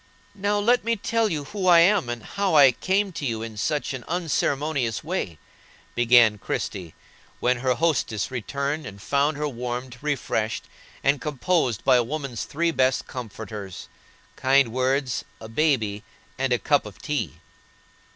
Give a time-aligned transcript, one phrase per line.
[0.33, 3.55] "Now let me tell you who I am, and how I came to you in
[3.55, 5.37] such an unceremonious way,"
[5.93, 6.95] began Christie,
[7.39, 10.63] when her hostess returned and found her warmed, refreshed,
[11.03, 16.01] and composed by a woman's three best comforters,—kind words, a baby,
[16.35, 17.33] and a cup of tea.